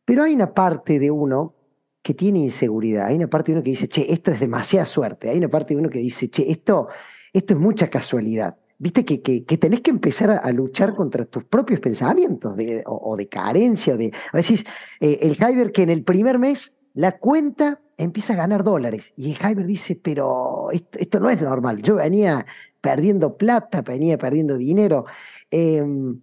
[0.06, 1.54] pero hay una parte de uno
[2.02, 5.30] que tiene inseguridad, hay una parte de uno que dice, che, esto es demasiada suerte,
[5.30, 6.88] hay una parte de uno que dice, che, esto,
[7.32, 8.58] esto es mucha casualidad.
[8.80, 13.16] Viste que, que, que tenés que empezar a, luchar contra tus propios pensamientos de, o,
[13.16, 13.94] de carencia.
[13.94, 14.66] O de, decís,
[15.00, 19.14] eh, el Hyber que en el primer mes la cuenta empieza a ganar dólares.
[19.16, 21.82] Y el Hyber dice, pero esto, esto, no es normal.
[21.82, 22.46] Yo venía
[22.82, 25.06] perdiendo plata, venía perdiendo dinero.
[25.52, 26.20] Em,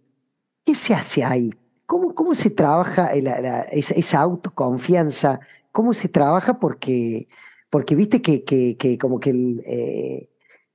[0.64, 1.50] ¿Qué se hace ahí?
[1.86, 3.10] ¿Cómo, cómo se trabaja
[3.72, 5.40] esa, autoconfianza?
[5.72, 6.60] ¿Cómo se trabaja?
[6.60, 7.28] Porque,
[7.70, 10.28] porque viste que, que, como que eh,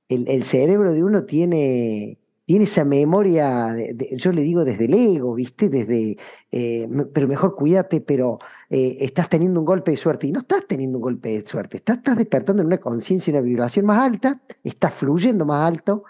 [0.08, 3.74] el, el, cerebro de uno tiene, tiene esa memoria,
[4.16, 5.68] yo le digo desde el ego, ¿viste?
[5.68, 6.18] Desde,
[6.52, 10.26] eh, pero mejor cuídate, pero eh, estás teniendo un golpe de suerte.
[10.26, 13.42] Y no estás teniendo un golpe de suerte, estás, despertando en una conciencia y una
[13.42, 16.04] vibración más alta, estás fluyendo más alto.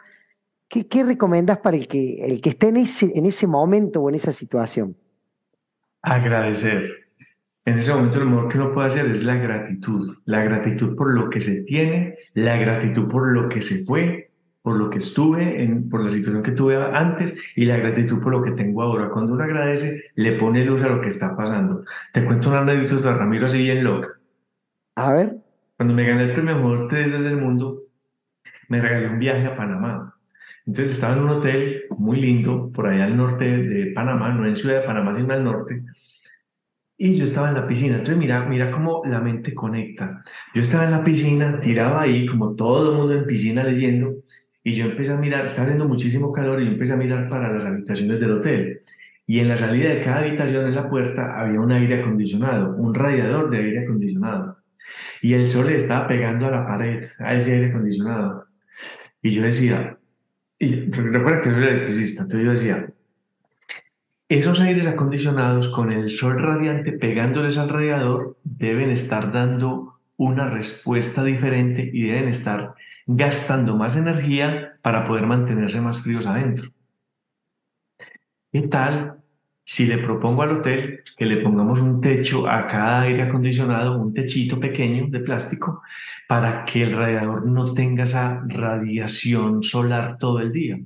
[0.68, 4.16] ¿Qué, qué para el que, el que esté en ese, en ese momento o en
[4.16, 4.96] esa situación?
[6.02, 7.06] Agradecer.
[7.64, 10.06] En ese momento lo mejor que uno puede hacer es la gratitud.
[10.24, 14.25] La gratitud por lo que se tiene, la gratitud por lo que se fue,
[14.66, 18.32] por lo que estuve, en, por la situación que tuve antes y la gratitud por
[18.32, 19.10] lo que tengo ahora.
[19.10, 21.84] Cuando uno agradece, le pone luz a lo que está pasando.
[22.12, 24.18] Te cuento una anécdota, Ramiro, así bien loca.
[24.96, 25.36] A ver.
[25.76, 27.84] Cuando me gané el premio mejor trader del mundo,
[28.68, 30.16] me regalé un viaje a Panamá.
[30.66, 34.56] Entonces estaba en un hotel muy lindo, por allá al norte de Panamá, no en
[34.56, 35.84] Ciudad de Panamá, sino al norte
[36.98, 37.96] y yo estaba en la piscina.
[37.96, 40.22] Entonces, mira, mira cómo la mente conecta.
[40.54, 44.14] Yo estaba en la piscina, tiraba ahí, como todo el mundo en piscina leyendo,
[44.66, 47.52] y yo empecé a mirar, estaba haciendo muchísimo calor, y yo empecé a mirar para
[47.52, 48.80] las habitaciones del hotel.
[49.24, 52.92] Y en la salida de cada habitación, en la puerta, había un aire acondicionado, un
[52.92, 54.56] radiador de aire acondicionado.
[55.22, 58.46] Y el sol le estaba pegando a la pared, a ese aire acondicionado.
[59.22, 59.98] Y yo decía,
[60.58, 62.86] y recuerda que soy electricista, entonces yo decía,
[64.28, 71.22] esos aires acondicionados con el sol radiante pegándoles al radiador deben estar dando una respuesta
[71.22, 72.74] diferente y deben estar
[73.06, 76.70] gastando más energía para poder mantenerse más fríos adentro.
[78.52, 79.22] ¿Qué tal
[79.64, 84.14] si le propongo al hotel que le pongamos un techo a cada aire acondicionado, un
[84.14, 85.82] techito pequeño de plástico,
[86.28, 90.78] para que el radiador no tenga esa radiación solar todo el día?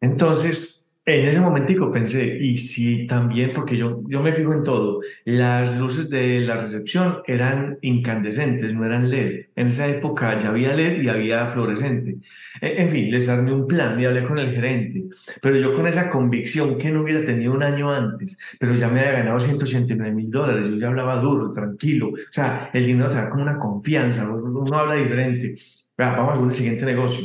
[0.00, 5.00] Entonces, en ese momentico pensé, y si también, porque yo, yo me fijo en todo,
[5.26, 9.48] las luces de la recepción eran incandescentes, no eran LED.
[9.54, 12.16] En esa época ya había LED y había fluorescente.
[12.60, 15.04] E, en fin, les armé un plan y hablé con el gerente,
[15.42, 19.00] pero yo con esa convicción que no hubiera tenido un año antes, pero ya me
[19.00, 23.16] había ganado 189 mil dólares, yo ya hablaba duro, tranquilo, o sea, el dinero te
[23.16, 25.54] da como una confianza, uno habla diferente.
[25.96, 27.24] Vamos con el siguiente negocio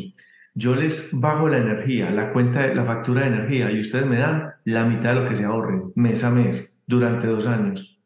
[0.54, 4.54] yo les bajo la energía, la cuenta, la factura de energía y ustedes me dan
[4.66, 8.00] la mitad de lo que se ahorre mes a mes durante dos años.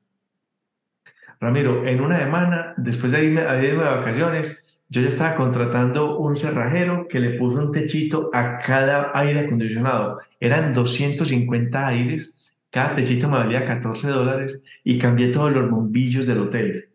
[1.40, 6.20] Ramiro, en una semana, después de irme, de irme de vacaciones, yo ya estaba contratando
[6.20, 10.20] un cerrajero que le puso un techito a cada aire acondicionado.
[10.40, 16.40] Eran 250 aires, cada techito me valía 14 dólares y cambié todos los bombillos del
[16.40, 16.90] hotel.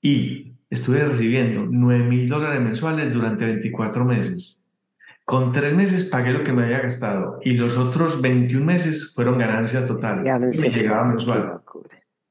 [0.00, 4.60] Y estuve recibiendo 9 mil dólares mensuales durante 24 meses.
[5.24, 9.38] Con tres meses pagué lo que me había gastado y los otros 21 meses fueron
[9.38, 10.22] ganancia total.
[10.22, 11.60] Ganancia me llegaba mensual.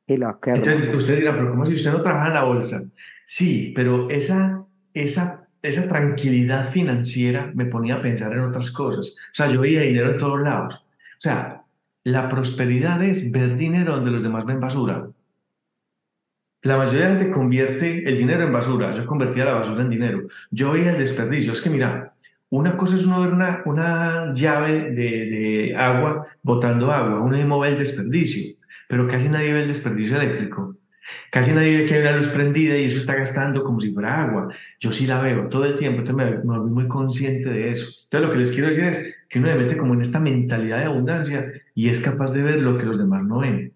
[0.08, 2.82] Entonces usted dirá, pero ¿cómo si usted no trabaja en la bolsa?
[3.26, 9.10] Sí, pero esa, esa, esa tranquilidad financiera me ponía a pensar en otras cosas.
[9.10, 10.76] O sea, yo veía dinero en todos lados.
[10.76, 11.64] O sea,
[12.04, 15.08] la prosperidad es ver dinero donde los demás ven basura.
[16.64, 18.94] La mayoría de gente convierte el dinero en basura.
[18.94, 20.28] Yo convertía la basura en dinero.
[20.50, 21.52] Yo veía el desperdicio.
[21.52, 22.14] Es que mira,
[22.50, 27.20] una cosa es uno ver una, una llave de, de agua botando agua.
[27.20, 28.56] Uno mismo ve el desperdicio,
[28.88, 30.78] pero casi nadie ve el desperdicio eléctrico.
[31.32, 34.22] Casi nadie ve que hay una luz prendida y eso está gastando como si fuera
[34.22, 34.48] agua.
[34.80, 37.88] Yo sí la veo todo el tiempo, entonces me, me volví muy consciente de eso.
[38.04, 40.78] Entonces lo que les quiero decir es que uno se mete como en esta mentalidad
[40.78, 43.74] de abundancia y es capaz de ver lo que los demás no ven.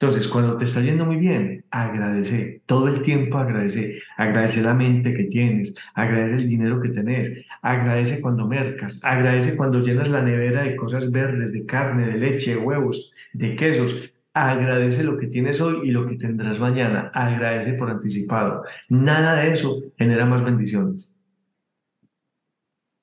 [0.00, 5.12] Entonces, cuando te está yendo muy bien, agradece, todo el tiempo agradece, agradece la mente
[5.12, 10.62] que tienes, agradece el dinero que tenés, agradece cuando mercas, agradece cuando llenas la nevera
[10.62, 13.94] de cosas verdes, de carne, de leche, de huevos, de quesos,
[14.32, 18.62] agradece lo que tienes hoy y lo que tendrás mañana, agradece por anticipado.
[18.88, 21.14] Nada de eso genera más bendiciones.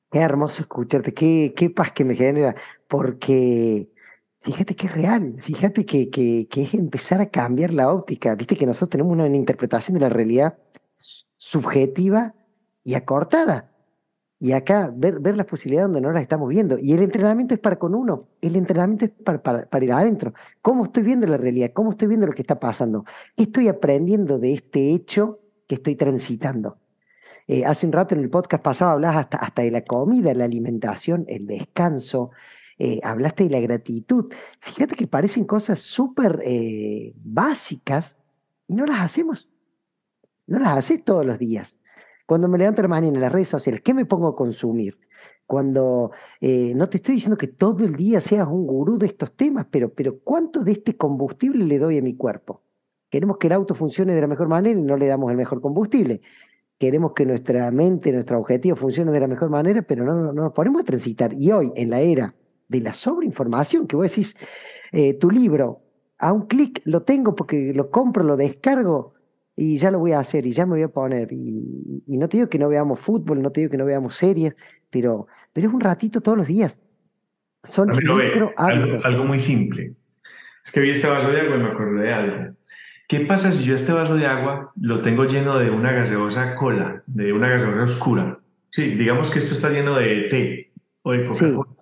[0.10, 2.56] Qué hermoso escucharte, qué, qué paz que me genera,
[2.88, 3.88] porque
[4.48, 8.34] Fíjate que es real, fíjate que, es empezar a cambiar la óptica.
[8.34, 10.58] Viste que nosotros tenemos una, interpretación de la realidad
[11.36, 12.34] subjetiva
[12.82, 13.70] y acortada.
[14.40, 16.80] Y acá ver, ver las posibilidades donde no las estamos viendo.
[16.80, 20.34] Y el entrenamiento es para con uno, el entrenamiento es para, para, ir adentro.
[20.62, 21.72] ¿Cómo estoy viendo la realidad?
[21.74, 23.04] ¿Cómo estoy viendo lo que está pasando?
[23.36, 26.78] ¿Qué estoy aprendiendo de este hecho que estoy transitando?
[27.48, 30.46] Eh, hace un rato en el podcast pasado hablabas hasta, hasta de la comida, la
[30.46, 32.32] alimentación, el descanso,
[32.80, 34.32] eh, hablaste de la gratitud.
[34.60, 38.18] Fíjate que parecen cosas súper eh, básicas
[38.68, 39.50] y no las hacemos.
[40.46, 41.78] No las haces todos los días.
[42.26, 45.00] Cuando me levanto la mañana en las redes sociales, ¿qué me pongo a consumir?
[45.46, 46.12] Cuando
[46.42, 49.66] eh, no te estoy diciendo que todo el día seas un gurú de estos temas,
[49.72, 52.62] pero, pero ¿cuánto de este combustible le doy a mi cuerpo?
[53.10, 55.62] Queremos que el auto funcione de la mejor manera y no le damos el mejor
[55.62, 56.22] combustible.
[56.78, 60.54] Queremos que nuestra mente, nuestro objetivo funcione de la mejor manera, pero no, no nos
[60.54, 61.34] ponemos a transitar.
[61.34, 62.36] Y hoy, en la era
[62.68, 64.36] de la sobreinformación, que vos decís,
[64.92, 65.82] eh, tu libro,
[66.20, 69.14] a un clic lo tengo porque lo compro, lo descargo
[69.56, 71.32] y ya lo voy a hacer y ya me voy a poner.
[71.32, 74.56] Y, no te digo que no veamos fútbol, no te digo que no veamos series,
[74.90, 76.82] pero, pero es un ratito todos los días.
[77.64, 79.94] Son micro algo, algo, muy simple.
[80.64, 82.56] Es que vi este vaso de agua y me acordé de algo.
[83.08, 87.04] ¿Qué pasa si yo este vaso de agua lo tengo lleno de una gaseosa cola,
[87.08, 88.40] de una gaseosa oscura?
[88.72, 90.72] Sí, digamos que esto está lleno de té
[91.04, 91.77] o de Coca-Cola.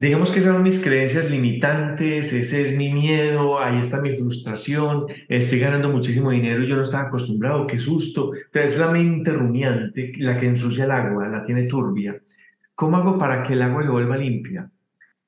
[0.00, 5.06] Digamos que esas son mis creencias limitantes, ese es mi miedo, ahí está mi frustración,
[5.28, 8.32] estoy ganando muchísimo dinero y yo no estaba acostumbrado, qué susto.
[8.34, 12.20] Entonces es la mente rumiante la que ensucia el agua, la tiene turbia.
[12.74, 14.68] ¿Cómo hago para que el agua se vuelva limpia?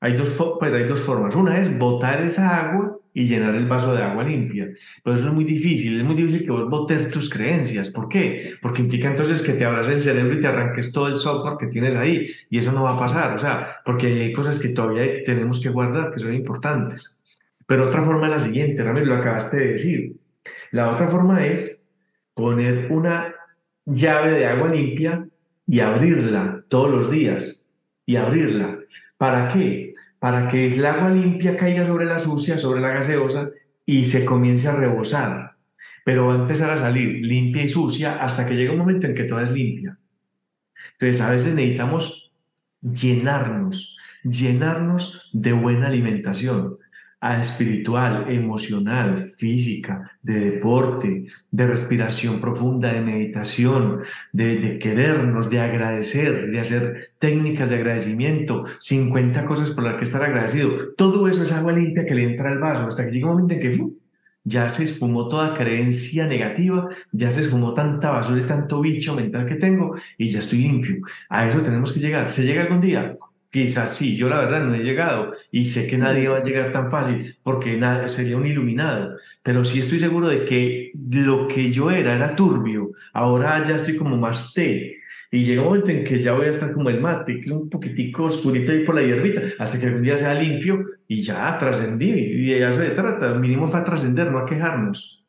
[0.01, 1.35] Hay dos, pues hay dos formas.
[1.35, 4.69] Una es botar esa agua y llenar el vaso de agua limpia.
[5.03, 7.89] Pero eso es muy difícil, es muy difícil que vos botes tus creencias.
[7.89, 8.53] ¿Por qué?
[8.61, 11.69] Porque implica entonces que te abras el cerebro y te arranques todo el software que
[11.69, 12.31] tienes ahí.
[12.51, 15.71] Y eso no va a pasar, o sea, porque hay cosas que todavía tenemos que
[15.71, 17.19] guardar, que son importantes.
[17.67, 20.17] Pero otra forma es la siguiente, Ramiro, lo acabaste de decir.
[20.71, 21.91] La otra forma es
[22.35, 23.35] poner una
[23.87, 25.27] llave de agua limpia
[25.67, 27.67] y abrirla todos los días.
[28.05, 28.79] Y abrirla.
[29.17, 29.86] ¿Para qué?
[30.19, 33.51] Para que el agua limpia caiga sobre la sucia, sobre la gaseosa
[33.85, 35.57] y se comience a rebosar.
[36.05, 39.15] Pero va a empezar a salir limpia y sucia hasta que llegue un momento en
[39.15, 39.99] que toda es limpia.
[40.93, 42.33] Entonces a veces necesitamos
[42.81, 46.79] llenarnos, llenarnos de buena alimentación
[47.21, 54.03] espiritual, emocional, física, de deporte, de respiración profunda, de meditación,
[54.33, 60.23] de, querernos, de agradecer, de hacer técnicas de agradecimiento, 50 cosas por las que estar
[60.23, 60.93] agradecido.
[60.97, 63.55] Todo eso es agua limpia que le entra al vaso hasta que llega un momento
[63.55, 63.91] en que
[64.45, 69.45] ya se esfumó toda creencia negativa, ya se esfumó tanta basura y tanto bicho mental
[69.45, 70.99] que tengo y ya estoy limpio.
[71.29, 72.31] A eso tenemos que llegar.
[72.31, 73.17] ¿Se llega algún día?
[73.51, 76.73] Quizás sí, yo la verdad no he llegado y sé que nadie va a llegar
[76.73, 81.71] tan fácil porque nadie, sería un iluminado, pero sí estoy seguro de que lo que
[81.71, 84.97] yo era era turbio, ahora ya estoy como más té
[85.31, 87.51] y llega un momento en que ya voy a estar como el mate, que es
[87.51, 91.57] un poquitico oscurito ahí por la hierbita, hasta que algún día sea limpio y ya
[91.59, 95.25] trascendí y de eso se trata, mínimo fue a trascender, no a quejarnos.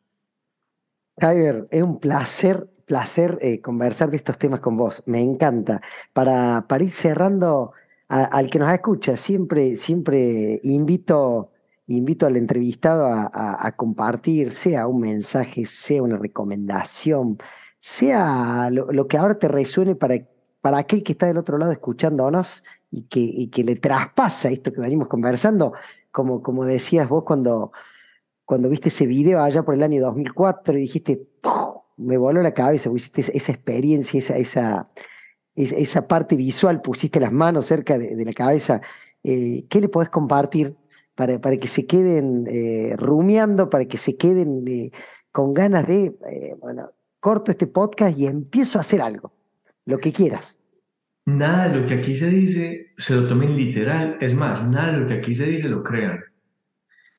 [1.19, 5.03] Javier, es un placer placer eh, conversar de estos temas con vos.
[5.05, 5.81] Me encanta.
[6.13, 7.73] Para, para ir cerrando
[8.07, 11.51] al que nos escucha, siempre, siempre invito,
[11.87, 17.37] invito al entrevistado a, compartir, sea un mensaje, sea una recomendación,
[17.79, 20.15] sea lo, que ahora te resuene para,
[20.61, 24.71] para aquel que está del otro lado escuchándonos y que, y que le traspasa esto
[24.71, 25.73] que venimos conversando,
[26.11, 27.71] como, como decías vos cuando,
[28.45, 31.27] cuando viste ese video allá por el año 2004 y dijiste,
[31.97, 34.89] me voló la cabeza, viste esa experiencia, esa, esa,
[35.57, 38.81] esa parte visual, pusiste las manos cerca de, la cabeza,
[39.23, 40.75] eh, ¿qué le podés compartir
[41.15, 44.91] para, para que se queden eh, rumiando, para que se queden eh,
[45.31, 46.15] con ganas de,
[46.61, 49.33] bueno, corto este podcast y empiezo a hacer algo,
[49.85, 50.59] lo que quieras?
[51.25, 54.97] Nada de lo que aquí se dice se lo tomen literal, es más, nada de
[54.99, 56.23] lo que aquí se dice lo crean.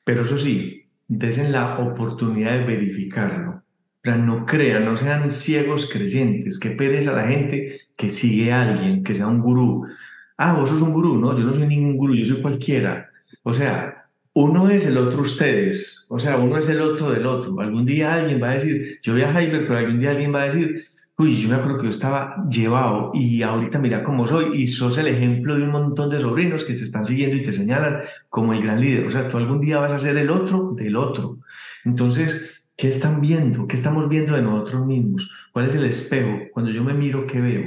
[0.05, 3.63] Pero eso sí, desen la oportunidad de verificarlo
[4.17, 9.15] no crean, no sean ciegos creyentes, que pereza la gente que sigue a alguien, que
[9.15, 9.87] sea un gurú.
[10.37, 13.11] Ah, vos sos un gurú, no, yo no soy ningún gurú, yo soy cualquiera.
[13.43, 17.61] O sea, uno es el otro ustedes, o sea, uno es el otro del otro.
[17.61, 20.43] Algún día alguien va a decir, yo voy a Heiber, pero algún día alguien va
[20.43, 20.87] a decir,
[21.19, 24.97] uy, yo me acuerdo que yo estaba llevado y ahorita mira cómo soy y sos
[24.99, 28.53] el ejemplo de un montón de sobrinos que te están siguiendo y te señalan como
[28.53, 29.07] el gran líder.
[29.07, 31.39] O sea, tú algún día vas a ser el otro del otro.
[31.85, 33.67] Entonces, ¿Qué están viendo?
[33.67, 35.29] ¿Qué estamos viendo de nosotros mismos?
[35.53, 36.39] ¿Cuál es el espejo?
[36.53, 37.65] Cuando yo me miro, ¿qué veo?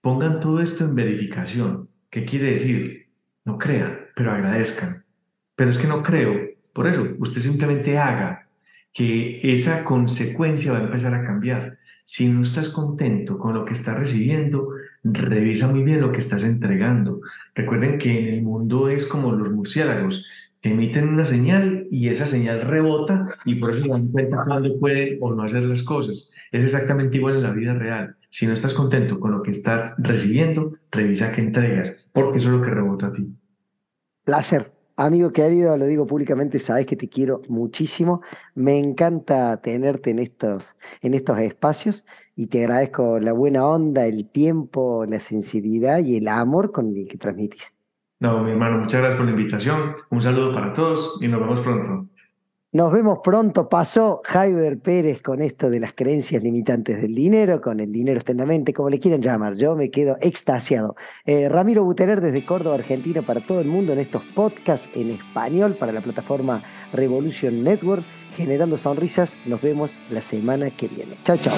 [0.00, 1.88] Pongan todo esto en verificación.
[2.10, 3.06] ¿Qué quiere decir?
[3.44, 5.04] No crean, pero agradezcan.
[5.54, 6.48] Pero es que no creo.
[6.72, 8.48] Por eso, usted simplemente haga
[8.92, 11.78] que esa consecuencia va a empezar a cambiar.
[12.04, 14.68] Si no estás contento con lo que estás recibiendo,
[15.04, 17.20] revisa muy bien lo que estás entregando.
[17.54, 20.26] Recuerden que en el mundo es como los murciélagos
[20.64, 25.18] emiten una señal y esa señal rebota y por eso se dan cuenta cuando puede
[25.20, 26.30] o no hacer las cosas.
[26.52, 28.16] Es exactamente igual en la vida real.
[28.30, 32.56] Si no estás contento con lo que estás recibiendo, revisa qué entregas, porque eso es
[32.56, 33.28] lo que rebota a ti.
[34.24, 34.72] Placer.
[34.96, 38.22] Amigo querido, lo digo públicamente, sabes que te quiero muchísimo.
[38.54, 40.62] Me encanta tenerte en estos,
[41.02, 42.04] en estos espacios
[42.36, 47.08] y te agradezco la buena onda, el tiempo, la sensibilidad y el amor con el
[47.08, 47.74] que transmitís.
[48.20, 49.94] No, mi hermano, muchas gracias por la invitación.
[50.10, 52.06] Un saludo para todos y nos vemos pronto.
[52.74, 53.68] Nos vemos pronto.
[53.68, 58.32] Pasó Jaiber Pérez con esto de las creencias limitantes del dinero, con el dinero está
[58.32, 59.54] en la mente, como le quieran llamar.
[59.54, 60.96] Yo me quedo extasiado.
[61.24, 65.76] Eh, Ramiro Buteler desde Córdoba, Argentina, para todo el mundo en estos podcasts en español
[65.78, 66.62] para la plataforma
[66.92, 68.02] Revolution Network,
[68.36, 69.38] generando sonrisas.
[69.46, 71.14] Nos vemos la semana que viene.
[71.24, 71.54] Chao, chao.